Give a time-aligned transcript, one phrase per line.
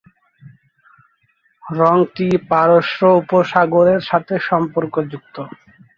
[1.63, 5.35] রঙটি পারস্য উপসাগরের সাথে সম্পর্কযুক্ত।